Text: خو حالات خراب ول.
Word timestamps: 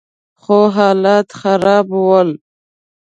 خو 0.41 0.59
حالات 0.75 1.29
خراب 1.39 1.87
ول. 2.07 2.29